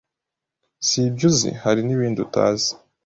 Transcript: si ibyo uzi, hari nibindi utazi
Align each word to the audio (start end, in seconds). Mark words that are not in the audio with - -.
si 0.85 0.99
ibyo 1.09 1.25
uzi, 1.29 1.49
hari 1.63 1.79
nibindi 1.83 2.19
utazi 2.25 2.69